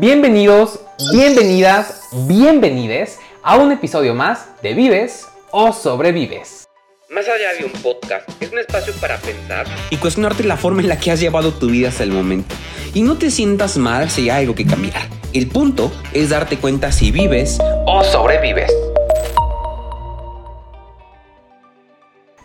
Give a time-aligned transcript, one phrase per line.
[0.00, 0.80] Bienvenidos,
[1.12, 6.66] bienvenidas, bienvenides a un episodio más de Vives o Sobrevives.
[7.10, 10.88] Más allá de un podcast, es un espacio para pensar y cuestionarte la forma en
[10.88, 12.54] la que has llevado tu vida hasta el momento.
[12.94, 15.02] Y no te sientas mal si hay algo que cambiar.
[15.34, 18.72] El punto es darte cuenta si vives o sobrevives.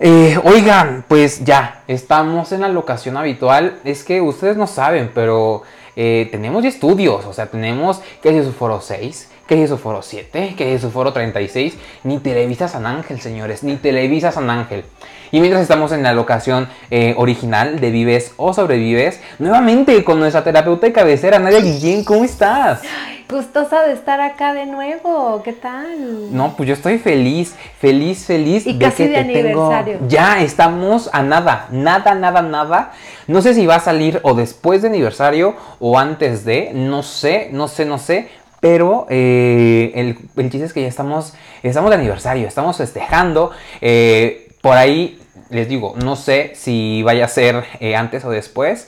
[0.02, 3.80] Eh, oigan, pues ya, estamos en la locación habitual.
[3.86, 5.64] Es que ustedes no saben, pero
[6.00, 10.04] eh, tenemos estudios, o sea, tenemos que es su foro 6, que es su foro
[10.04, 14.84] 7, que es su foro 36, ni Televisa San Ángel, señores, ni Televisa San Ángel.
[15.32, 20.44] Y mientras estamos en la locación eh, original de Vives o Sobrevives, nuevamente con nuestra
[20.44, 22.82] terapeuta de cabecera, Nadia Guillén, ¿cómo estás?
[23.30, 26.34] Gustosa de estar acá de nuevo, ¿qué tal?
[26.34, 28.66] No, pues yo estoy feliz, feliz, feliz.
[28.66, 30.00] Y casi de aniversario.
[30.08, 32.94] Ya estamos a nada, nada, nada, nada.
[33.28, 37.50] No sé si va a salir o después de aniversario o antes de, no sé,
[37.52, 38.30] no sé, no sé.
[38.62, 43.52] Pero eh, el, el, chiste es que ya estamos, estamos de aniversario, estamos festejando.
[43.82, 48.88] Eh, por ahí les digo, no sé si vaya a ser eh, antes o después.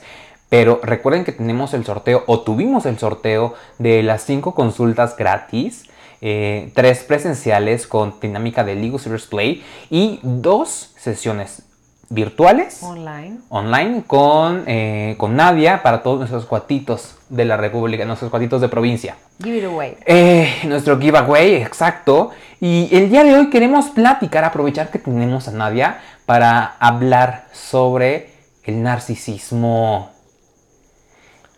[0.50, 5.86] Pero recuerden que tenemos el sorteo o tuvimos el sorteo de las 5 consultas gratis.
[6.22, 11.62] Eh, tres presenciales con dinámica de Legal Series Play y dos sesiones
[12.10, 18.30] virtuales online, online con, eh, con Nadia para todos nuestros cuatitos de la República, nuestros
[18.30, 19.16] cuatitos de provincia.
[19.42, 19.96] Give it away.
[20.04, 22.32] Eh, nuestro giveaway, exacto.
[22.60, 28.30] Y el día de hoy queremos platicar, aprovechar que tenemos a Nadia para hablar sobre
[28.64, 30.10] el narcisismo.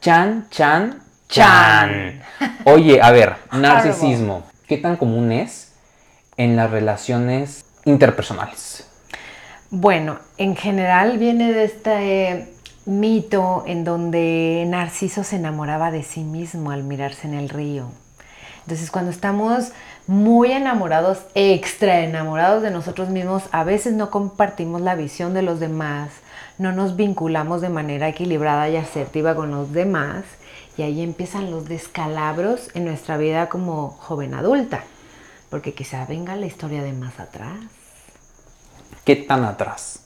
[0.03, 2.21] Chan, chan, chan.
[2.65, 4.43] Oye, a ver, narcisismo.
[4.67, 5.75] ¿Qué tan común es
[6.37, 8.91] en las relaciones interpersonales?
[9.71, 12.53] Bueno, en general viene de este
[12.85, 17.87] mito en donde Narciso se enamoraba de sí mismo al mirarse en el río.
[18.63, 19.71] Entonces, cuando estamos
[20.09, 25.61] muy enamorados, extra enamorados de nosotros mismos, a veces no compartimos la visión de los
[25.61, 26.11] demás,
[26.59, 30.25] no nos vinculamos de manera equilibrada y asertiva con los demás
[30.77, 34.85] y ahí empiezan los descalabros en nuestra vida como joven adulta,
[35.51, 37.59] porque quizá venga la historia de más atrás.
[39.05, 40.01] ¿Qué tan atrás?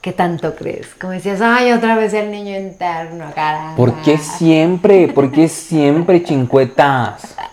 [0.00, 0.88] ¿Qué tanto crees?
[1.00, 3.76] Como decías, ay, otra vez el niño interno, caramba.
[3.76, 5.06] ¿Por qué siempre?
[5.08, 7.36] ¿Por qué siempre chincuetas?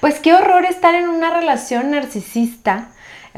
[0.00, 2.90] Pues qué horror estar en una relación narcisista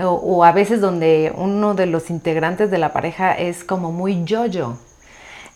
[0.04, 4.76] o, a veces donde uno de los integrantes de la pareja es como muy yo-yo.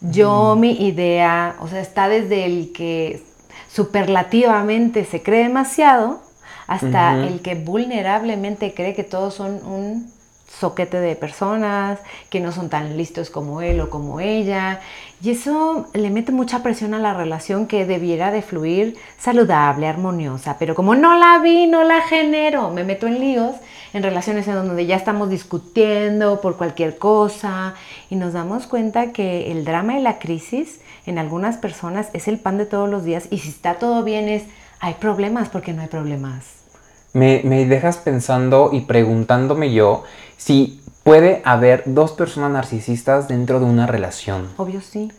[0.01, 3.23] Yo, mi idea, o sea, está desde el que
[3.69, 6.21] superlativamente se cree demasiado
[6.67, 10.14] hasta el que vulnerablemente cree que todos son un
[10.59, 11.99] soquete de personas,
[12.31, 14.81] que no son tan listos como él o como ella.
[15.23, 20.57] Y eso le mete mucha presión a la relación que debiera de fluir saludable, armoniosa.
[20.59, 23.57] Pero como no la vi, no la genero, me meto en líos,
[23.93, 27.75] en relaciones en donde ya estamos discutiendo por cualquier cosa
[28.11, 32.39] y nos damos cuenta que el drama y la crisis en algunas personas es el
[32.39, 34.45] pan de todos los días y si está todo bien es,
[34.81, 36.65] hay problemas porque no hay problemas.
[37.13, 40.03] Me, me dejas pensando y preguntándome yo
[40.37, 44.49] si puede haber dos personas narcisistas dentro de una relación.
[44.57, 45.13] Obvio sí.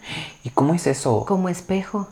[0.44, 1.26] ¿Y cómo es eso?
[1.26, 2.08] Como espejo.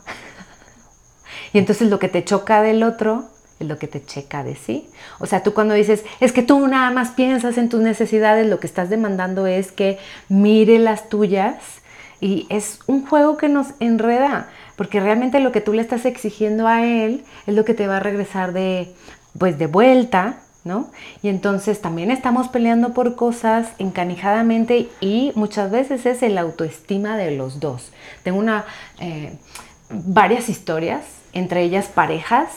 [1.52, 3.24] y entonces lo que te choca del otro
[3.58, 4.88] es lo que te checa de sí.
[5.18, 8.60] O sea, tú cuando dices, es que tú nada más piensas en tus necesidades, lo
[8.60, 9.98] que estás demandando es que
[10.28, 11.56] mire las tuyas
[12.20, 16.68] y es un juego que nos enreda, porque realmente lo que tú le estás exigiendo
[16.68, 18.94] a él es lo que te va a regresar de
[19.38, 20.90] pues de vuelta, ¿no?
[21.22, 27.36] Y entonces también estamos peleando por cosas encanijadamente y muchas veces es el autoestima de
[27.36, 27.92] los dos.
[28.22, 28.64] Tengo una,
[28.98, 29.36] eh,
[29.90, 32.48] varias historias, entre ellas parejas,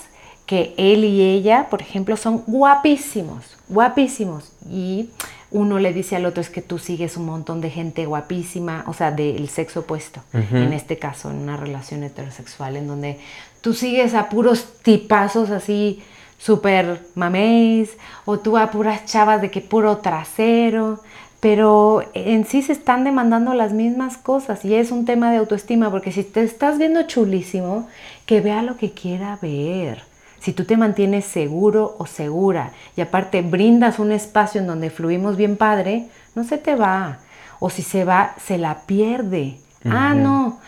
[0.45, 4.53] que él y ella, por ejemplo, son guapísimos, guapísimos.
[4.69, 5.09] Y
[5.51, 8.93] uno le dice al otro es que tú sigues un montón de gente guapísima, o
[8.93, 13.19] sea, del sexo opuesto, en este caso, en una relación heterosexual, en donde
[13.59, 16.01] tú sigues a puros tipazos así
[16.37, 20.99] súper maméis, o tú a puras chavas de que puro trasero,
[21.39, 25.91] pero en sí se están demandando las mismas cosas y es un tema de autoestima,
[25.91, 27.87] porque si te estás viendo chulísimo,
[28.25, 30.01] que vea lo que quiera ver.
[30.39, 35.35] Si tú te mantienes seguro o segura y aparte brindas un espacio en donde fluimos
[35.35, 37.19] bien padre, no se te va.
[37.59, 39.57] O si se va, se la pierde.
[39.83, 40.59] Ah, no.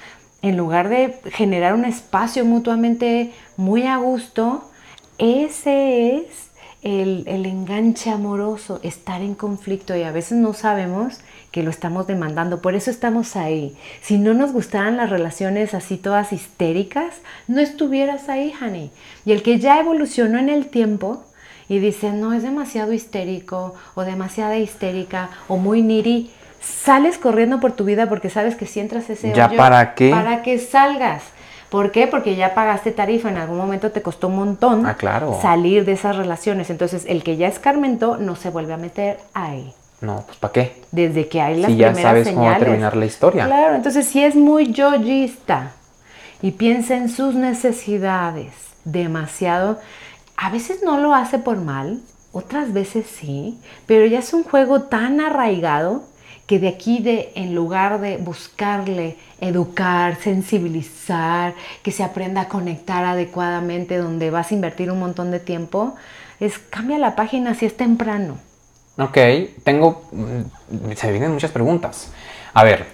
[0.42, 4.70] En lugar de generar un espacio mutuamente muy a gusto,
[5.20, 6.50] ese es
[6.82, 11.20] el, el enganche amoroso, estar en conflicto y a veces no sabemos
[11.52, 12.62] que lo estamos demandando.
[12.62, 13.76] Por eso estamos ahí.
[14.02, 17.16] Si no nos gustaran las relaciones así todas histéricas,
[17.48, 18.92] no estuvieras ahí, honey.
[19.26, 21.24] Y el que ya evolucionó en el tiempo
[21.68, 26.32] y dice, no, es demasiado histérico o demasiada histérica o muy niri,
[26.62, 30.10] sales corriendo por tu vida porque sabes que si entras ese ¿Ya hoyo, para qué?
[30.12, 31.24] Para que salgas.
[31.70, 32.08] ¿Por qué?
[32.08, 35.38] Porque ya pagaste tarifa, en algún momento te costó un montón Ah, claro.
[35.42, 36.70] salir de esas relaciones.
[36.70, 39.74] Entonces, el que ya escarmentó no se vuelve a meter ahí.
[40.02, 40.82] No, pues ¿para qué?
[40.92, 42.68] Desde que hay las Si ya primeras sabes cómo va a señales.
[42.70, 43.46] terminar la historia.
[43.46, 45.74] Claro, entonces si es muy yoyista
[46.42, 48.54] y piensa en sus necesidades
[48.86, 49.78] demasiado,
[50.38, 52.00] a veces no lo hace por mal,
[52.32, 56.04] otras veces sí, pero ya es un juego tan arraigado
[56.50, 61.54] que de aquí de en lugar de buscarle educar, sensibilizar,
[61.84, 65.94] que se aprenda a conectar adecuadamente donde vas a invertir un montón de tiempo,
[66.40, 68.40] es cambia la página si es temprano.
[68.98, 69.16] Ok,
[69.64, 70.02] tengo.
[70.12, 72.12] mm, Se vienen muchas preguntas.
[72.56, 72.88] A ver,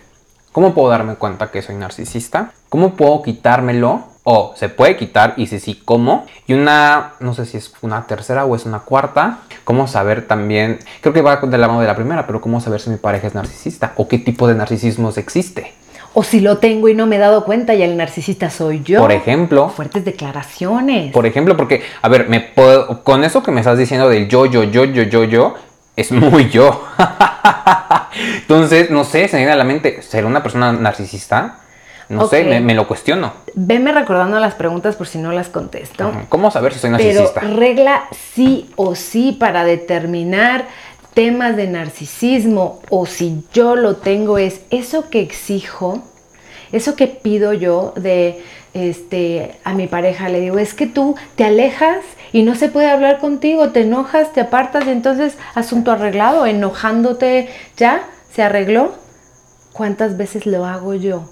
[0.55, 2.53] ¿cómo puedo darme cuenta que soy narcisista?
[2.69, 4.03] ¿Cómo puedo quitármelo?
[4.23, 6.25] O se puede quitar y si sí, ¿cómo?
[6.47, 9.39] Y una, no sé si es una tercera o es una cuarta.
[9.65, 10.79] ¿Cómo saber también?
[11.01, 13.27] Creo que va de la mano de la primera, pero ¿cómo saber si mi pareja
[13.27, 13.91] es narcisista?
[13.97, 15.73] ¿O qué tipo de narcisismos existe?
[16.13, 19.01] O si lo tengo y no me he dado cuenta y el narcisista soy yo.
[19.01, 21.11] Por ejemplo, Fuertes declaraciones.
[21.11, 24.45] Por ejemplo, porque, a ver, me puedo, con eso que me estás diciendo del yo,
[24.45, 25.55] yo, yo, yo, yo, yo,
[25.95, 26.85] es muy yo.
[28.37, 31.59] Entonces, no sé, se me viene a la mente, ¿será una persona narcisista?
[32.07, 33.33] No sé, me, me lo cuestiono.
[33.55, 36.11] Veme recordando las preguntas por si no las contesto.
[36.29, 37.41] ¿Cómo saber si soy Pero narcisista?
[37.41, 38.03] regla
[38.35, 40.67] sí o sí para determinar
[41.15, 46.03] temas de narcisismo o si yo lo tengo es eso que exijo,
[46.71, 48.43] eso que pido yo de
[48.75, 52.89] este a mi pareja le digo, es que tú te alejas y no se puede
[52.89, 58.93] hablar contigo, te enojas, te apartas y entonces asunto arreglado, enojándote ya se arregló.
[59.71, 61.29] ¿Cuántas veces lo hago yo?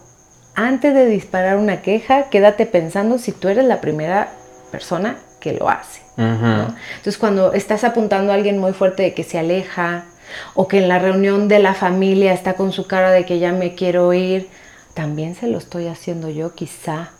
[0.55, 4.31] Antes de disparar una queja, quédate pensando si tú eres la primera
[4.71, 6.01] persona que lo hace.
[6.17, 10.05] Entonces, cuando estás apuntando a alguien muy fuerte de que se aleja
[10.53, 13.51] o que en la reunión de la familia está con su cara de que ya
[13.51, 14.47] me quiero ir,
[14.93, 17.11] también se lo estoy haciendo yo, quizá.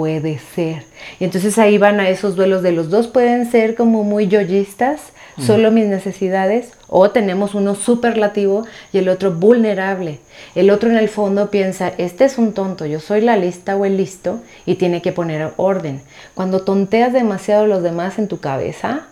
[0.00, 0.84] Puede ser.
[1.18, 5.12] Y entonces ahí van a esos duelos de los dos, pueden ser como muy yoyistas,
[5.38, 10.20] solo mis necesidades, o tenemos uno superlativo y el otro vulnerable.
[10.54, 13.84] El otro en el fondo piensa, este es un tonto, yo soy la lista o
[13.84, 16.00] el listo y tiene que poner orden.
[16.32, 19.06] Cuando tonteas demasiado a los demás en tu cabeza,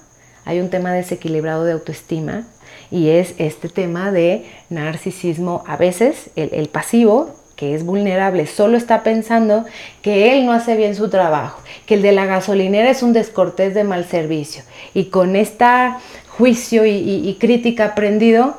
[0.46, 2.46] hay un tema desequilibrado de autoestima
[2.90, 5.64] y es este tema de narcisismo.
[5.67, 9.64] A veces el, el pasivo, que es vulnerable, solo está pensando
[10.00, 13.75] que él no hace bien su trabajo, que el de la gasolinera es un descortés
[13.75, 14.62] de mal servicio.
[14.94, 15.99] Y con esta
[16.38, 18.55] juicio y, y- y crítica aprendido,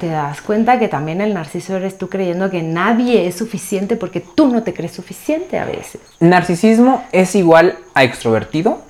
[0.00, 4.20] te das cuenta que también el narciso eres tú creyendo que nadie es suficiente porque
[4.20, 6.00] tú no te crees suficiente a veces.
[6.20, 8.80] ¿Narcisismo es igual a extrovertido?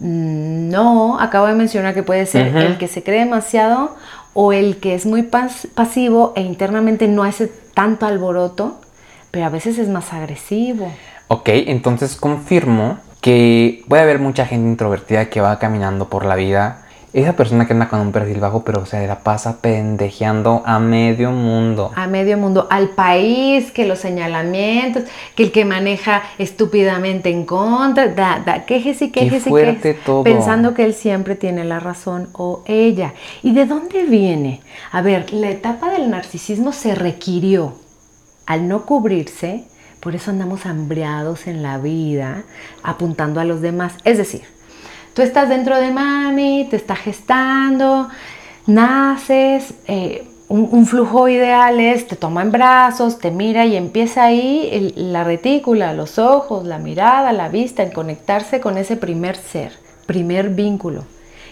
[0.00, 3.96] Mm, No, acabo de mencionar que puede ser el que se cree demasiado
[4.34, 8.80] o el que es muy pas- pasivo e internamente no hace tanto alboroto,
[9.30, 10.92] pero a veces es más agresivo.
[11.28, 16.84] Ok, entonces confirmo que puede haber mucha gente introvertida que va caminando por la vida.
[17.14, 21.30] Esa persona que anda con un perfil bajo, pero se la pasa pendejeando a medio
[21.32, 21.90] mundo.
[21.96, 25.04] A medio mundo, al país, que los señalamientos,
[25.34, 29.80] que el que maneja estúpidamente en contra, da, da, quejes y Qué quejes y fuerte
[29.94, 30.22] quejes, todo.
[30.22, 33.14] pensando que él siempre tiene la razón o ella.
[33.42, 34.60] ¿Y de dónde viene?
[34.92, 37.72] A ver, la etapa del narcisismo se requirió
[38.48, 39.64] al no cubrirse,
[40.00, 42.44] por eso andamos hambriados en la vida,
[42.82, 43.92] apuntando a los demás.
[44.04, 44.40] Es decir,
[45.12, 48.08] tú estás dentro de mami, te está gestando,
[48.66, 54.94] naces, eh, un, flujo ideal es, te toma en brazos, te mira y empieza ahí
[54.96, 59.74] la retícula, los ojos, la mirada, la vista, en conectarse con ese primer ser,
[60.06, 61.04] primer vínculo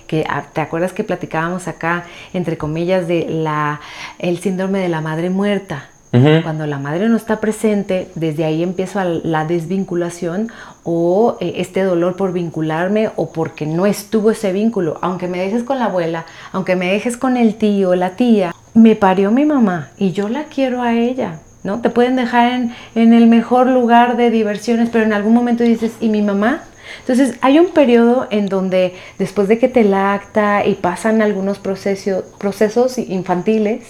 [0.07, 3.81] que ah, te acuerdas que platicábamos acá entre comillas de la
[4.21, 9.05] el síndrome de la madre muerta Cuando la madre no está presente, desde ahí empieza
[9.05, 10.51] la desvinculación
[10.83, 14.99] o eh, este dolor por vincularme o porque no estuvo ese vínculo.
[15.03, 18.97] Aunque me dejes con la abuela, aunque me dejes con el tío, la tía, me
[18.97, 21.41] parió mi mamá y yo la quiero a ella.
[21.65, 21.81] ¿no?
[21.81, 25.93] Te pueden dejar en, en el mejor lugar de diversiones, pero en algún momento dices,
[26.01, 26.63] ¿y mi mamá?
[27.01, 32.25] Entonces hay un periodo en donde después de que te lacta y pasan algunos proceso-
[32.39, 33.85] procesos infantiles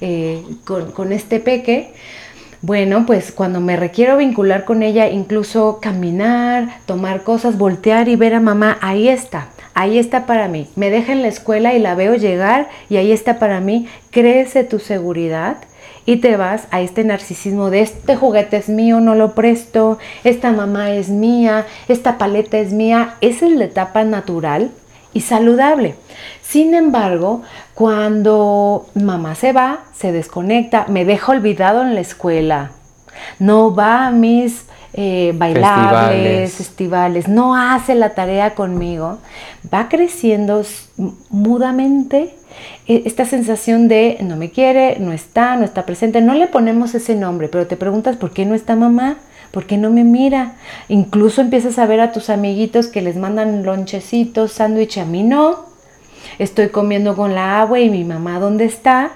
[0.00, 1.92] eh, con, con este peque,
[2.60, 8.34] bueno, pues cuando me requiero vincular con ella, incluso caminar, tomar cosas, voltear y ver
[8.34, 9.48] a mamá, ahí está.
[9.74, 10.66] ahí está para mí.
[10.74, 13.86] Me deja en la escuela y la veo llegar y ahí está para mí.
[14.10, 15.58] Crece tu seguridad
[16.08, 20.52] y te vas a este narcisismo de este juguete es mío, no lo presto, esta
[20.52, 23.16] mamá es mía, esta paleta es mía.
[23.20, 24.70] Esa es la etapa natural
[25.12, 25.96] y saludable.
[26.40, 27.42] Sin embargo,
[27.74, 32.70] cuando mamá se va, se desconecta, me deja olvidado en la escuela,
[33.38, 37.28] no va a mis eh, bailables, festivales.
[37.28, 39.18] no hace la tarea conmigo,
[39.70, 40.62] va creciendo
[41.28, 42.37] mudamente
[42.86, 46.20] esta sensación de no me quiere, no está, no está presente.
[46.20, 49.18] No le ponemos ese nombre, pero te preguntas por qué no está mamá.
[49.50, 50.56] ¿Por qué no me mira?
[50.88, 55.64] Incluso empiezas a ver a tus amiguitos que les mandan lonchecitos, sándwich, a mí no.
[56.38, 59.12] Estoy comiendo con la agua y mi mamá dónde está.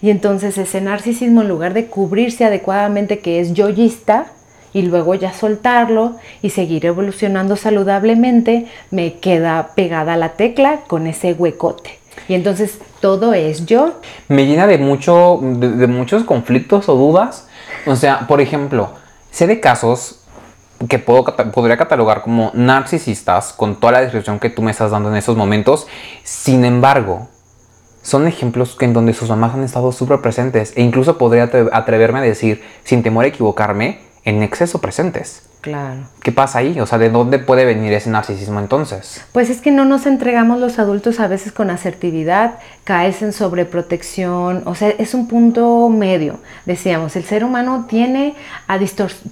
[0.00, 4.32] Y entonces ese narcisismo, en lugar de cubrirse adecuadamente, que es yoyista,
[4.72, 11.32] y luego ya soltarlo y seguir evolucionando saludablemente, me queda pegada la tecla con ese
[11.32, 12.03] huecote.
[12.28, 14.00] Y entonces todo es yo.
[14.28, 17.48] Me llena de, mucho, de, muchos conflictos o dudas.
[17.86, 18.90] O sea, por ejemplo,
[19.30, 20.20] sé de casos
[20.88, 25.10] que puedo, podría catalogar como narcisistas con toda la descripción que tú me estás dando
[25.10, 25.86] en esos momentos.
[26.22, 27.28] Sin embargo,
[28.02, 32.22] son ejemplos en donde sus mamás han estado súper presentes e incluso podría atreverme a
[32.22, 35.42] decir, sin temor a equivocarme, en exceso presentes.
[35.60, 36.08] Claro.
[36.22, 36.78] ¿Qué pasa ahí?
[36.78, 39.24] O sea, ¿de dónde puede venir ese narcisismo entonces?
[39.32, 44.62] Pues es que no nos entregamos los adultos a veces con asertividad, caes en sobreprotección,
[44.66, 46.38] o sea, es un punto medio.
[46.66, 48.34] Decíamos, el ser humano tiene
[48.66, 48.78] a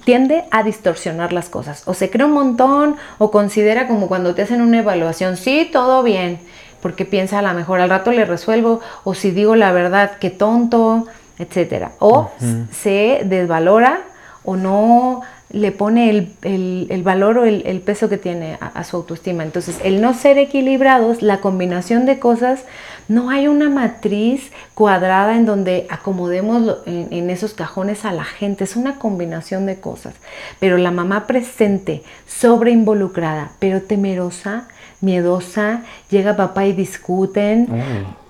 [0.03, 1.83] tiende a distorsionar las cosas.
[1.85, 6.01] O se cree un montón o considera como cuando te hacen una evaluación, sí, todo
[6.01, 6.39] bien,
[6.81, 10.31] porque piensa a lo mejor al rato le resuelvo, o si digo la verdad, qué
[10.31, 11.05] tonto,
[11.37, 11.91] etcétera.
[11.99, 12.31] O
[12.71, 14.01] se desvalora
[14.43, 15.21] o no
[15.51, 16.09] le pone
[16.41, 19.43] el, valor o el, peso que tiene a, su autoestima.
[19.43, 22.63] Entonces, el no ser equilibrados, la combinación de cosas,
[23.07, 28.63] no hay una matriz cuadrada en donde acomodemos en, en, esos cajones a la gente,
[28.63, 30.15] es una combinación de cosas.
[30.59, 34.67] Pero la mamá presente, sobre involucrada, pero temerosa,
[35.03, 37.67] miedosa, llega papá y discuten,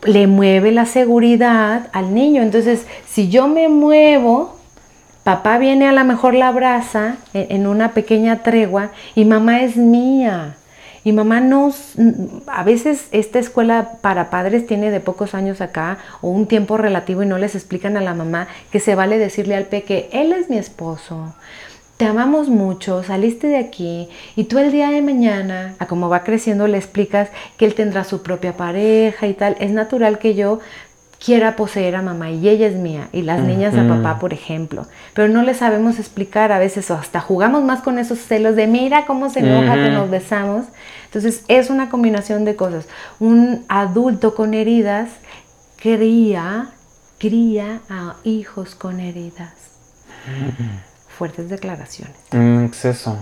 [0.03, 2.41] le mueve la seguridad al niño.
[2.41, 4.57] Entonces, si yo me muevo,
[5.23, 10.57] Papá viene a lo mejor la abraza en una pequeña tregua y mamá es mía.
[11.05, 11.93] Y mamá nos,
[12.47, 17.23] a veces esta escuela para padres tiene de pocos años acá o un tiempo relativo
[17.23, 20.49] y no les explican a la mamá que se vale decirle al peque, él es
[20.49, 21.33] mi esposo,
[21.97, 26.23] te amamos mucho, saliste de aquí y tú el día de mañana, a como va
[26.23, 29.57] creciendo, le explicas que él tendrá su propia pareja y tal.
[29.59, 30.59] Es natural que yo
[31.23, 34.85] quiera poseer a mamá y ella es mía y las niñas a papá, por ejemplo.
[35.13, 38.67] Pero no le sabemos explicar a veces o hasta jugamos más con esos celos de
[38.67, 40.65] mira cómo se enoja que nos besamos.
[41.05, 42.87] Entonces es una combinación de cosas.
[43.19, 45.09] Un adulto con heridas
[45.77, 46.71] cría,
[47.19, 49.53] cría a hijos con heridas.
[51.07, 52.15] Fuertes declaraciones.
[52.33, 53.17] Un exceso.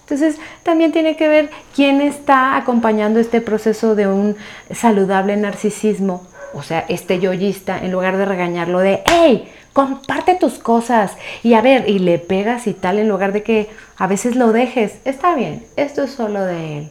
[0.00, 4.36] Entonces, también tiene que ver quién está acompañando este proceso de un
[4.72, 11.12] saludable narcisismo o sea, este yoyista, en lugar de regañarlo de, hey, comparte tus cosas
[11.42, 14.52] y a ver, y le pegas y tal, en lugar de que a veces lo
[14.52, 16.90] dejes, está bien, esto es solo de él,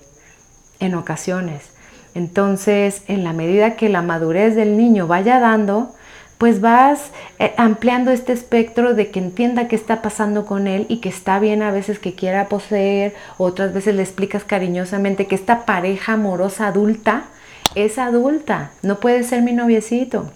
[0.80, 1.72] en ocasiones.
[2.16, 5.94] Entonces, en la medida que la madurez del niño vaya dando,
[6.40, 11.02] pues vas eh, ampliando este espectro de que entienda qué está pasando con él y
[11.02, 15.66] que está bien a veces que quiera poseer, otras veces le explicas cariñosamente que esta
[15.66, 17.26] pareja amorosa adulta,
[17.76, 20.30] es adulta, no puede ser mi noviecito.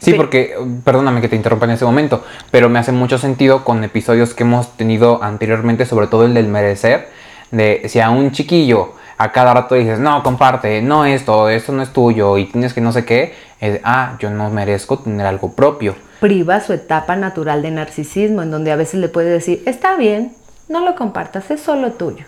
[0.00, 0.54] Sí, porque,
[0.84, 4.44] perdóname que te interrumpa en ese momento, pero me hace mucho sentido con episodios que
[4.44, 7.08] hemos tenido anteriormente, sobre todo el del merecer,
[7.50, 11.82] de si a un chiquillo a cada rato dices, no, comparte, no esto, esto no
[11.82, 15.52] es tuyo y tienes que no sé qué, es, ah, yo no merezco tener algo
[15.52, 15.96] propio.
[16.20, 20.32] Priva su etapa natural de narcisismo, en donde a veces le puede decir, está bien,
[20.68, 22.24] no lo compartas, es solo tuyo.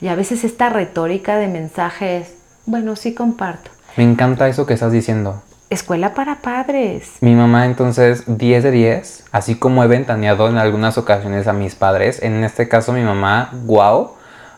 [0.00, 2.34] Y a veces esta retórica de mensajes,
[2.64, 3.71] bueno, sí comparto.
[3.96, 5.42] Me encanta eso que estás diciendo.
[5.70, 7.12] Escuela para padres.
[7.20, 11.74] Mi mamá entonces 10 de 10, así como he ventaneado en algunas ocasiones a mis
[11.74, 14.10] padres, en este caso mi mamá, wow,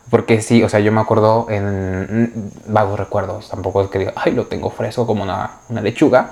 [0.09, 4.33] porque sí, o sea, yo me acuerdo en vagos recuerdos, tampoco es que diga, ay,
[4.33, 6.31] lo tengo fresco como una, una lechuga,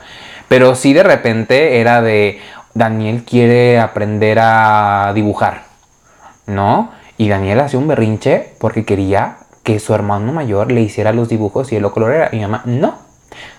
[0.49, 2.41] pero sí de repente era de,
[2.73, 5.63] Daniel quiere aprender a dibujar,
[6.47, 6.91] ¿no?
[7.17, 11.71] Y Daniel hacía un berrinche porque quería que su hermano mayor le hiciera los dibujos
[11.71, 12.29] y él lo colorera.
[12.31, 12.95] Y mi mamá, no,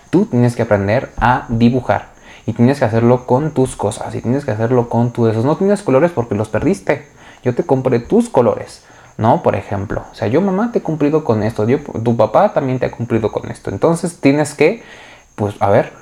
[0.09, 2.13] tú tienes que aprender a dibujar.
[2.45, 4.13] Y tienes que hacerlo con tus cosas.
[4.15, 5.35] Y tienes que hacerlo con tus.
[5.43, 7.07] No tienes colores porque los perdiste.
[7.43, 8.83] Yo te compré tus colores.
[9.17, 9.43] ¿no?
[9.43, 12.79] Por ejemplo, o sea, yo mamá te he cumplido con esto, yo, tu papá también
[12.79, 13.69] te ha cumplido con esto.
[13.69, 14.83] Entonces tienes que,
[15.35, 15.93] pues, a ver,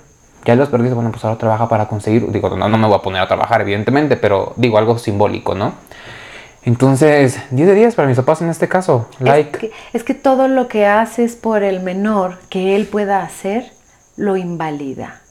[0.46, 2.96] ya lo has perdido, bueno, pues ahora trabaja para conseguir, digo, no, no me voy
[2.96, 5.74] a poner a trabajar, evidentemente, pero digo algo simbólico, ¿no?
[6.66, 9.52] Entonces, 10 de 10 para mis papás en este caso, like.
[9.52, 13.72] Es que, es que todo lo que haces por el menor que él pueda hacer,
[14.16, 15.22] lo invalida.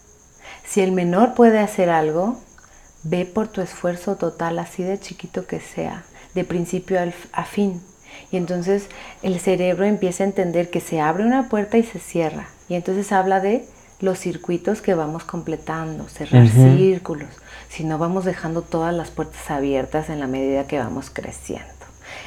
[0.65, 2.39] Si el menor puede hacer algo,
[3.03, 7.83] ve por tu esfuerzo total, así de chiquito que sea, de principio al- a fin.
[8.31, 8.89] Y entonces
[9.23, 12.49] el cerebro empieza a entender que se abre una puerta y se cierra.
[12.69, 13.65] Y entonces habla de
[14.01, 16.43] los circuitos que vamos completando, cerrar
[16.77, 17.29] círculos.
[17.73, 21.65] Si no vamos dejando todas las puertas abiertas en la medida que vamos creciendo.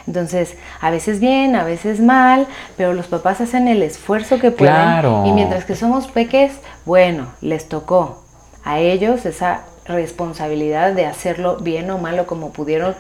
[0.07, 2.47] Entonces, a veces bien, a veces mal,
[2.77, 4.73] pero los papás hacen el esfuerzo que pueden.
[4.73, 5.23] Claro.
[5.27, 8.23] Y mientras que somos peques, bueno, les tocó
[8.63, 12.95] a ellos esa responsabilidad de hacerlo bien o malo como pudieron,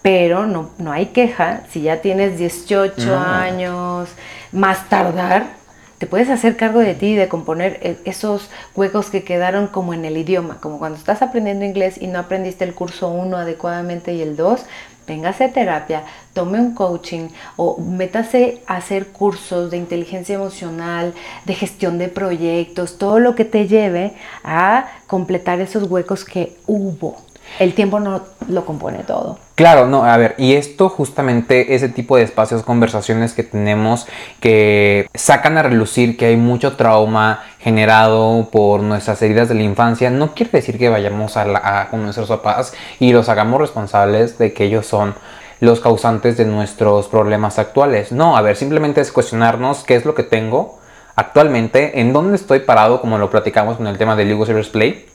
[0.00, 1.62] pero no, no hay queja.
[1.70, 3.18] Si ya tienes 18 No.
[3.18, 4.08] años,
[4.52, 5.57] más tardar,
[5.98, 9.94] te puedes hacer cargo de ti y de componer e- esos huecos que quedaron como
[9.94, 14.14] en el idioma, como cuando estás aprendiendo inglés y no aprendiste el curso 1 adecuadamente
[14.14, 14.64] y el 2,
[15.06, 21.14] véngase a terapia, tome un coaching o métase a hacer cursos de inteligencia emocional,
[21.46, 24.12] de gestión de proyectos, todo lo que te lleve
[24.44, 27.27] a completar esos huecos que hubo.
[27.58, 29.38] El tiempo no lo compone todo.
[29.56, 34.06] Claro, no, a ver, y esto justamente, ese tipo de espacios, conversaciones que tenemos
[34.38, 40.10] que sacan a relucir que hay mucho trauma generado por nuestras heridas de la infancia,
[40.10, 44.38] no quiere decir que vayamos a, la- a con nuestros papás y los hagamos responsables
[44.38, 45.14] de que ellos son
[45.60, 48.12] los causantes de nuestros problemas actuales.
[48.12, 50.78] No, a ver, simplemente es cuestionarnos qué es lo que tengo
[51.16, 55.06] actualmente, en dónde estoy parado, como lo platicamos con el tema del Lego Serious Play.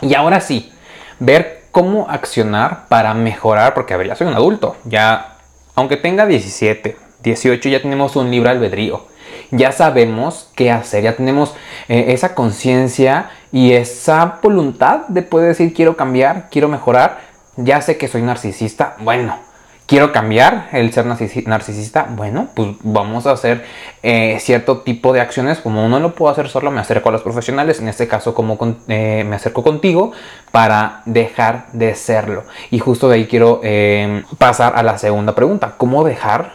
[0.00, 0.72] Y ahora sí,
[1.20, 5.36] ver cómo accionar para mejorar, porque a ver, ya soy un adulto, ya,
[5.74, 9.06] aunque tenga 17, 18, ya tenemos un libre albedrío,
[9.50, 11.54] ya sabemos qué hacer, ya tenemos
[11.88, 17.20] eh, esa conciencia y esa voluntad de poder decir quiero cambiar, quiero mejorar,
[17.56, 19.47] ya sé que soy narcisista, bueno.
[19.88, 22.06] Quiero cambiar el ser narcisi- narcisista.
[22.10, 23.64] Bueno, pues vamos a hacer
[24.02, 25.60] eh, cierto tipo de acciones.
[25.60, 27.80] Como no lo puedo hacer solo, me acerco a los profesionales.
[27.80, 30.12] En este caso, como eh, me acerco contigo
[30.52, 32.44] para dejar de serlo.
[32.70, 35.76] Y justo de ahí quiero eh, pasar a la segunda pregunta.
[35.78, 36.52] ¿Cómo dejar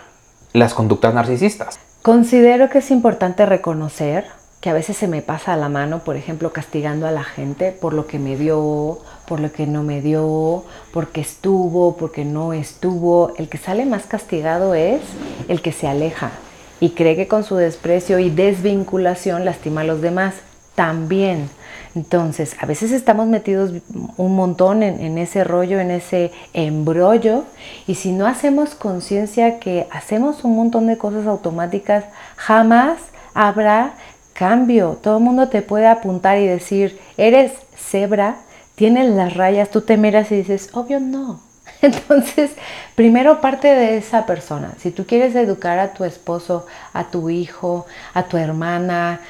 [0.54, 1.80] las conductas narcisistas?
[2.04, 4.26] Considero que es importante reconocer
[4.62, 7.94] que a veces se me pasa la mano, por ejemplo, castigando a la gente por
[7.96, 13.34] lo que me dio, por lo que no me dio, porque estuvo, porque no estuvo.
[13.38, 15.02] El que sale más castigado es
[15.48, 16.32] el que se aleja
[16.80, 20.36] y cree que con su desprecio y desvinculación lastima a los demás.
[20.76, 21.50] También.
[21.96, 23.72] Entonces, a veces estamos metidos
[24.18, 27.44] un montón en, ese rollo, en ese embrollo,
[27.86, 32.06] y si no hacemos conciencia que hacemos un montón de cosas automáticas,
[32.36, 32.98] jamás
[33.36, 33.94] habrá
[34.34, 34.98] cambio.
[35.02, 38.38] Todo el mundo te puede apuntar y decir, eres cebra,
[38.76, 41.42] tienes las rayas, tú te miras y dices, obvio no.
[41.82, 42.52] Entonces,
[42.96, 44.74] primero parte de esa persona.
[44.80, 49.22] Si tú quieres educar a tu esposo, a tu hijo, a tu hermana,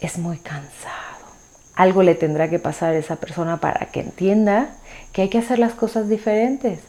[0.00, 0.96] es muy cansado.
[1.74, 4.70] Algo le tendrá que pasar a esa persona para que entienda
[5.12, 6.80] que hay que hacer las cosas diferentes.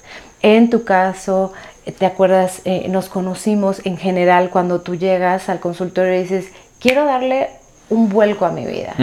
[0.42, 1.54] En tu caso,
[1.98, 2.62] ¿te acuerdas?
[2.66, 6.48] Eh, nos conocimos en general cuando tú llegas al consultorio y dices,
[6.80, 7.50] quiero darle
[7.90, 8.96] un vuelco a mi vida.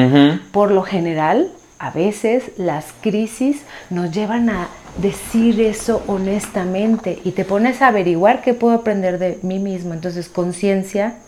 [0.53, 7.45] Por lo general, a veces las crisis nos llevan a decir eso honestamente y te
[7.45, 9.93] pones a averiguar qué puedo aprender de mí mismo.
[9.93, 11.19] Entonces, conciencia,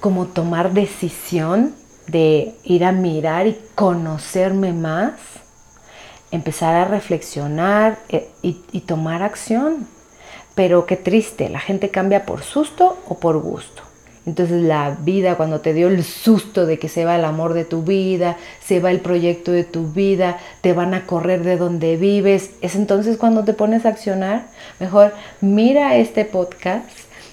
[0.00, 1.74] como tomar decisión
[2.08, 5.12] de ir a mirar y conocerme más,
[6.30, 9.86] empezar a reflexionar eh, y, y tomar acción.
[10.54, 13.87] Pero qué triste, la gente cambia por susto o por gusto.
[14.28, 17.64] Entonces la vida, cuando te dio el susto de que se va el amor de
[17.64, 21.96] tu vida, se va el proyecto de tu vida, te van a correr de donde
[21.96, 24.48] vives, es entonces cuando te pones a accionar.
[24.80, 26.84] Mejor mira este podcast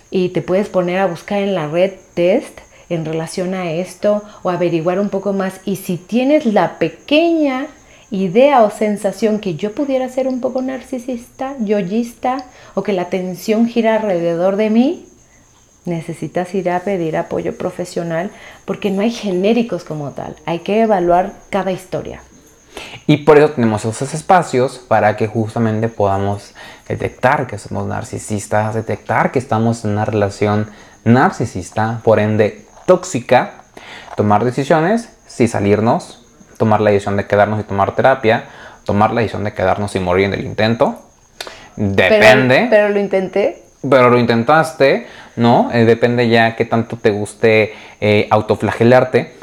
[0.09, 4.49] y te puedes poner a buscar en la red test en relación a esto o
[4.49, 5.59] averiguar un poco más.
[5.65, 7.67] Y si tienes la pequeña
[8.09, 13.67] idea o sensación que yo pudiera ser un poco narcisista, yoyista, o que la atención
[13.67, 15.05] gira alrededor de mí,
[15.85, 18.31] necesitas ir a pedir apoyo profesional
[18.65, 20.35] porque no hay genéricos como tal.
[20.45, 22.21] Hay que evaluar cada historia.
[23.07, 26.53] Y por eso tenemos esos espacios para que justamente podamos
[26.87, 30.69] detectar que somos narcisistas, detectar que estamos en una relación
[31.03, 33.53] narcisista, por ende tóxica,
[34.17, 36.25] tomar decisiones, si salirnos,
[36.57, 38.45] tomar la decisión de quedarnos y tomar terapia,
[38.85, 41.01] tomar la decisión de quedarnos y morir en el intento.
[41.75, 42.55] Depende.
[42.55, 43.63] Pero, pero lo intenté.
[43.87, 45.69] pero lo intentaste, ¿no?
[45.73, 49.33] Eh, depende ya qué tanto te guste eh, autoflagelarte.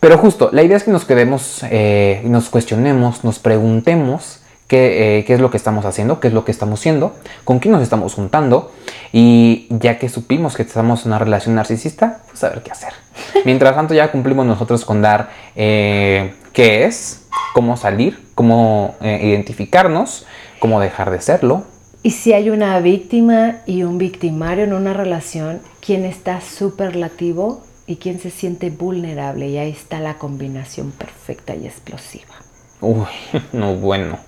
[0.00, 5.24] Pero justo, la idea es que nos quedemos, eh, nos cuestionemos, nos preguntemos qué, eh,
[5.24, 7.82] qué es lo que estamos haciendo, qué es lo que estamos haciendo, con quién nos
[7.82, 8.72] estamos juntando.
[9.12, 12.92] Y ya que supimos que estamos en una relación narcisista, pues a ver qué hacer.
[13.44, 20.26] Mientras tanto, ya cumplimos nosotros con dar qué es, cómo salir, cómo identificarnos,
[20.58, 21.64] cómo dejar de serlo.
[22.02, 27.96] Y si hay una víctima y un victimario en una relación, ¿quién está superlativo y
[27.96, 29.48] quién se siente vulnerable?
[29.48, 32.34] Y ahí está la combinación perfecta y explosiva.
[32.80, 33.06] Uy,
[33.52, 34.18] no bueno.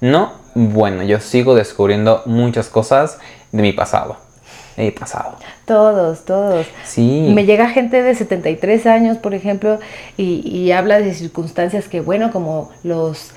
[0.00, 3.18] No bueno, yo sigo descubriendo muchas cosas
[3.52, 4.16] de mi pasado.
[4.76, 5.36] De mi pasado.
[5.64, 6.66] Todos, todos.
[6.84, 7.30] Sí.
[7.34, 9.78] Me llega gente de 73 años, por ejemplo,
[10.16, 13.32] y, y habla de circunstancias que, bueno, como los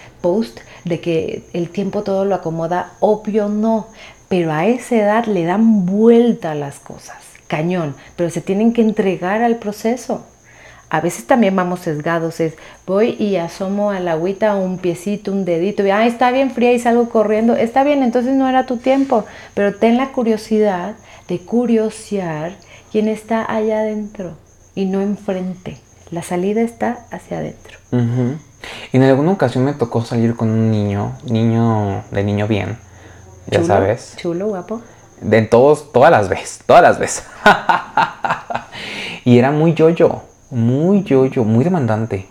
[0.83, 3.87] de que el tiempo todo lo acomoda, obvio no,
[4.27, 8.81] pero a esa edad le dan vuelta a las cosas, cañón, pero se tienen que
[8.81, 10.25] entregar al proceso.
[10.89, 12.53] A veces también vamos sesgados, es
[12.85, 16.73] voy y asomo a la agüita un piecito, un dedito, y ah, está bien fría
[16.73, 20.95] y salgo corriendo, está bien, entonces no era tu tiempo, pero ten la curiosidad
[21.27, 22.55] de curiosear
[22.91, 24.37] quién está allá adentro
[24.75, 25.77] y no enfrente.
[26.11, 27.79] La salida está hacia adentro.
[28.93, 32.77] En alguna ocasión me tocó salir con un niño, niño de niño bien,
[33.47, 34.13] ya Chulo, sabes.
[34.17, 34.81] Chulo, guapo.
[35.21, 37.23] De todos, todas las veces, todas las veces.
[39.25, 42.27] y era muy yo-yo, muy yo-yo, muy demandante,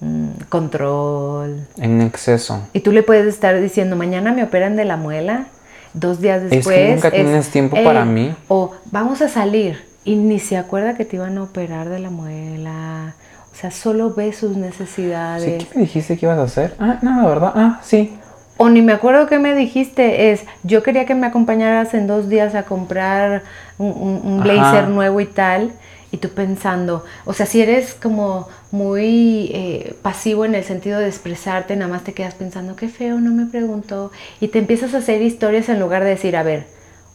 [0.00, 1.66] Mm, control.
[1.76, 2.60] en exceso.
[2.72, 5.46] Y tú le puedes estar diciendo, mañana me operan de la muela,
[5.92, 6.94] dos días que después.
[6.94, 8.32] nunca tienes tiempo para mí".
[8.46, 12.10] O vamos a salir y ni se acuerda que te iban a operar de la
[12.10, 13.14] muela.
[13.58, 15.64] O sea, solo ve sus ¿Sí, necesidades.
[15.64, 16.76] ¿Qué me dijiste que ibas a hacer?
[16.78, 17.52] Ah, nada, ¿verdad?
[17.56, 18.16] Ah, sí.
[18.56, 22.28] O ni me acuerdo qué me dijiste, es, yo quería que me acompañaras en dos
[22.28, 23.42] días a comprar
[23.78, 25.72] un, un- un blazer nuevo y tal,
[26.12, 31.08] y tú pensando, o sea, si eres como muy eh, pasivo en el sentido de
[31.08, 34.98] expresarte, nada más te quedas pensando, qué feo, no me preguntó, y te empiezas a
[34.98, 36.66] hacer historias en lugar de decir, a ver,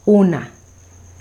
[0.06, 0.50] una,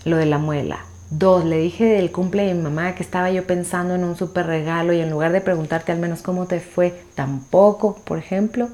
[0.05, 0.81] lo de la muela.
[1.15, 4.47] Dos, le dije del cumple de mi mamá que estaba yo pensando en un súper
[4.47, 8.71] regalo y en lugar de preguntarte al menos cómo te fue, tampoco, por ejemplo.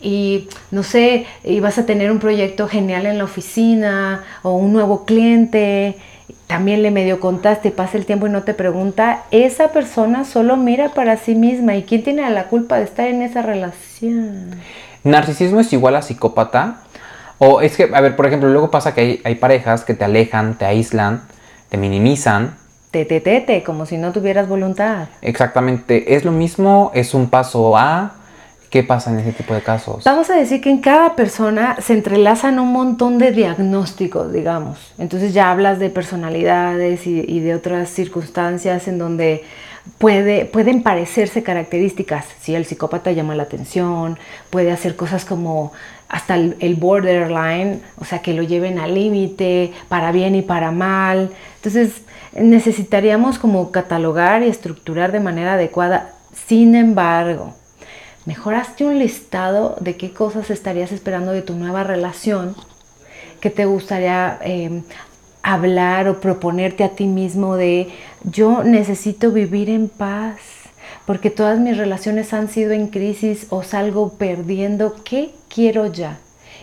[0.00, 5.04] Y no sé, ibas a tener un proyecto genial en la oficina o un nuevo
[5.04, 5.96] cliente,
[6.48, 10.88] también le medio contaste, pasa el tiempo y no te pregunta, esa persona solo mira
[10.94, 11.76] para sí misma.
[11.76, 14.50] ¿Y quién tiene la culpa de estar en esa relación?
[15.04, 16.80] ¿Narcisismo es igual a psicópata?
[17.38, 20.04] O es que, a ver, por ejemplo, luego pasa que hay, hay parejas que te
[20.04, 21.27] alejan, te aíslan,
[21.68, 22.56] te minimizan.
[22.90, 25.08] Te, te, te, te, como si no tuvieras voluntad.
[25.20, 26.90] Exactamente, ¿es lo mismo?
[26.94, 28.14] ¿Es un paso A?
[28.70, 30.04] ¿Qué pasa en ese tipo de casos?
[30.04, 34.92] Vamos a decir que en cada persona se entrelazan un montón de diagnósticos, digamos.
[34.98, 39.42] Entonces ya hablas de personalidades y, y de otras circunstancias en donde
[39.98, 42.26] puede, pueden parecerse características.
[42.40, 44.18] Si el psicópata llama la atención,
[44.50, 45.72] puede hacer cosas como
[46.08, 51.30] hasta el, borderline, o sea, que lo lleven al límite, para bien y para mal.
[51.56, 52.02] Entonces
[52.34, 56.12] necesitaríamos como catalogar y estructurar de manera adecuada.
[56.46, 57.54] Sin embargo,
[58.28, 62.54] Mejor hazte un listado de qué cosas estarías esperando de tu nueva relación,
[63.40, 64.82] que te gustaría eh,
[65.42, 67.88] hablar o proponerte a ti mismo de
[68.24, 70.36] yo necesito vivir en paz,
[71.06, 76.18] porque todas mis relaciones han sido en crisis o salgo perdiendo, ¿qué quiero ya?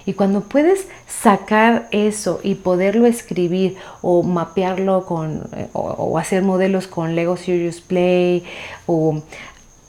[0.05, 6.43] Y cuando puedes sacar eso y poderlo escribir o mapearlo con, eh, o, o hacer
[6.43, 8.43] modelos con Lego Serious Play
[8.85, 9.23] o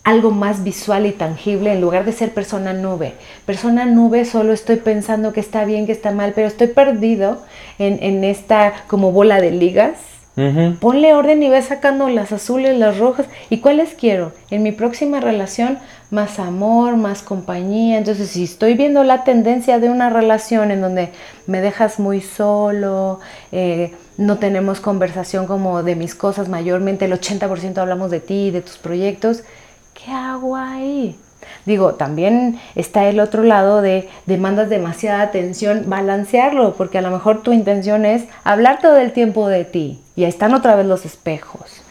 [0.07, 3.15] algo más visual y tangible en lugar de ser persona nube.
[3.45, 7.43] Persona nube solo estoy pensando que está bien, que está mal, pero estoy perdido
[7.81, 9.95] en, en esta como bola de ligas.
[10.81, 13.27] Ponle orden y ve sacando las azules, las rojas.
[13.49, 14.33] ¿Y cuáles quiero?
[14.51, 15.79] En mi próxima relación,
[16.11, 17.97] más amor, más compañía.
[17.97, 21.09] Entonces, si estoy viendo la tendencia de una relación en donde
[21.47, 23.19] me dejas muy solo,
[23.51, 28.61] eh, no tenemos conversación como de mis cosas, mayormente el 80% hablamos de ti, de
[28.61, 29.43] tus proyectos,
[29.97, 31.17] ¿qué hago ahí?
[31.65, 37.43] Digo, también está el otro lado de demandas demasiada atención, balancearlo, porque a lo mejor
[37.43, 41.05] tu intención es hablar todo el tiempo de ti y ahí están otra vez los
[41.05, 41.83] espejos.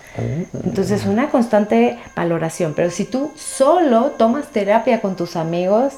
[0.64, 5.94] Entonces, una constante valoración, pero si tú solo tomas terapia con tus amigos,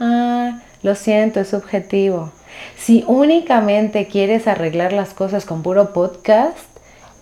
[0.00, 2.32] ah, lo siento, es subjetivo.
[2.78, 6.56] Si únicamente quieres arreglar las cosas con puro podcast,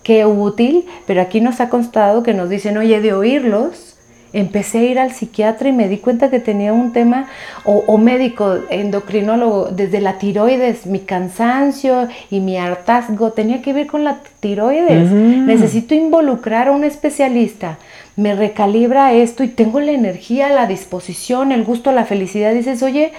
[0.04, 3.95] qué útil, pero aquí nos ha constado que nos dicen, oye, de oírlos,
[4.36, 7.26] empecé a ir al psiquiatra y me di cuenta que tenía un tema,
[7.64, 13.86] o, o médico, endocrinólogo, desde la tiroides, mi cansancio y mi hartazgo tenía que ver
[13.86, 15.10] con la tiroides.
[15.10, 17.78] Necesito involucrar a un especialista.
[18.16, 22.52] Me recalibra esto y tengo la energía, la disposición, el gusto, la felicidad.
[22.52, 23.12] Dices, oye,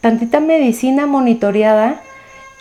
[0.00, 2.00] tantita medicina monitoreada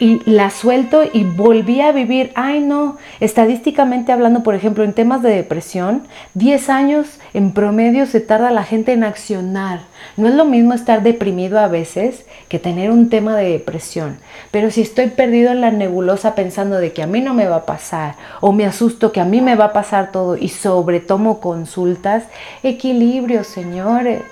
[0.04, 2.34] y la suelto y volví a vivir.
[2.36, 8.20] Ay, no, estadísticamente hablando, por ejemplo, en temas de depresión, 10 años en promedio se
[8.20, 9.80] tarda la gente en accionar.
[10.18, 14.18] No es lo mismo estar deprimido a veces que tener un tema de depresión.
[14.52, 17.56] Pero si estoy perdido en la nebulosa pensando de que a mí no me va
[17.56, 21.00] a pasar o me asusto que a mí me va a pasar todo y sobre
[21.00, 22.26] tomo consultas,
[22.62, 24.24] equilibrio, señores.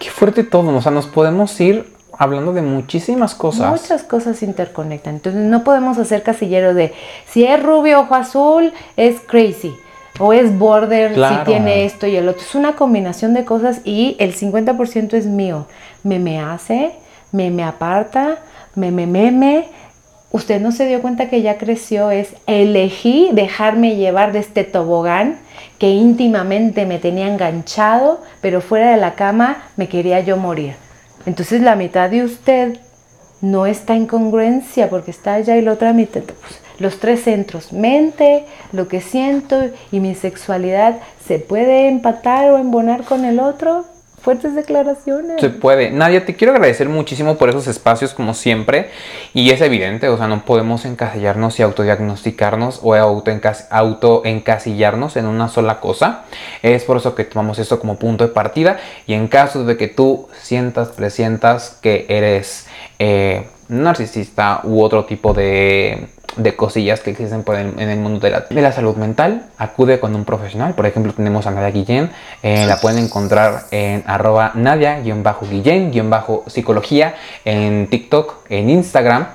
[0.00, 1.86] Qué fuerte todo, o sea, nos podemos ir
[2.18, 3.70] hablando de muchísimas cosas.
[3.70, 5.14] Muchas cosas interconectan.
[5.16, 6.92] Entonces no podemos hacer casillero de
[7.28, 9.74] si es rubio ojo azul, es crazy.
[10.20, 11.38] O es border, Claro.
[11.38, 12.42] si tiene esto y el otro.
[12.42, 15.66] Es una combinación de cosas y el 50% es mío.
[16.02, 16.92] Me me hace,
[17.32, 18.36] me me aparta,
[18.74, 19.68] me me meme.
[20.30, 25.38] Usted no se dio cuenta que ya creció, es elegí dejarme llevar de este tobogán
[25.78, 30.74] que íntimamente me tenía enganchado, pero fuera de la cama me quería yo morir.
[31.26, 32.78] Entonces la mitad de usted
[33.40, 37.72] no está en congruencia porque está allá y la otra mitad, pues, los tres centros,
[37.72, 43.84] mente, lo que siento y mi sexualidad, ¿se puede empatar o embonar con el otro?
[44.22, 45.40] Fuertes declaraciones.
[45.40, 45.90] Se puede.
[45.90, 48.88] Nadia, te quiero agradecer muchísimo por esos espacios como siempre.
[49.34, 55.48] Y es evidente, o sea, no podemos encasillarnos y autodiagnosticarnos o autoencas- autoencasillarnos en una
[55.48, 56.24] sola cosa.
[56.62, 58.78] Es por eso que tomamos esto como punto de partida.
[59.08, 62.66] Y en caso de que tú sientas, presientas que eres
[63.00, 68.20] eh, narcisista u otro tipo de de cosillas que existen por el- en el mundo
[68.20, 70.74] de la, de la salud mental, acude con un profesional.
[70.74, 72.10] Por ejemplo, tenemos a Nadia Guillén,
[72.42, 77.14] eh, la pueden encontrar en arroba Nadia-Guillén-Psicología
[77.44, 79.26] en TikTok, en Instagram.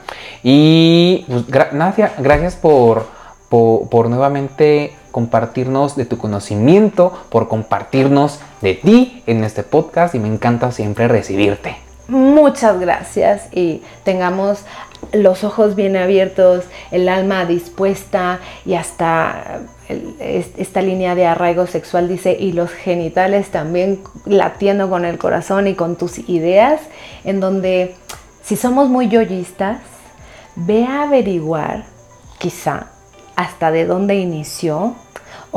[0.43, 3.05] Y pues, Nadia, gracias por,
[3.49, 10.19] por, por nuevamente compartirnos de tu conocimiento, por compartirnos de ti en este podcast y
[10.19, 11.77] me encanta siempre recibirte.
[12.07, 14.59] Muchas gracias y tengamos
[15.13, 19.61] los ojos bien abiertos, el alma dispuesta y hasta
[20.19, 25.75] esta línea de arraigo sexual dice y los genitales también latiendo con el corazón y
[25.75, 26.81] con tus ideas,
[27.23, 27.95] en donde
[28.43, 29.79] si somos muy yoyistas,
[30.55, 31.85] ve a averiguar
[32.37, 32.87] quizá
[33.35, 34.95] hasta de dónde inició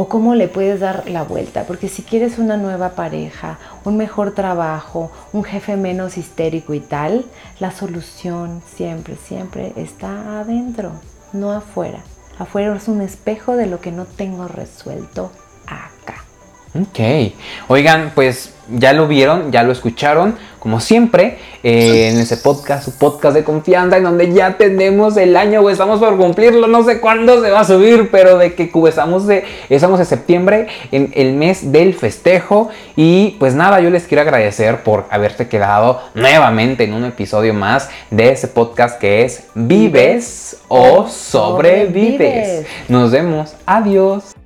[0.01, 1.65] o cómo le puedes dar la vuelta.
[1.65, 7.27] Porque si quieres una nueva pareja, un mejor trabajo, un jefe menos histérico y tal,
[7.59, 10.93] la solución siempre, siempre está adentro,
[11.35, 12.03] no afuera.
[12.39, 15.33] Afuera es un espejo de lo que no tengo resuelto
[15.67, 16.25] acá.
[16.75, 17.35] Ok.
[17.69, 22.99] Oigan, pues ya lo vieron, ya lo escucharon, como siempre, eh, en ese podcast, su
[22.99, 27.01] podcast de confianza, en donde ya tenemos el año o estamos por cumplirlo, no sé
[27.01, 31.33] cuándo se va a subir, pero de que estamos de, estamos de septiembre, en el
[31.35, 32.69] mes del festejo.
[32.95, 37.89] Y pues nada, yo les quiero agradecer por haberte quedado nuevamente en un episodio más
[38.11, 41.09] de ese podcast que es Vives o.
[41.09, 42.67] Sobrevives.
[42.89, 44.40] Nos vemos, adiós.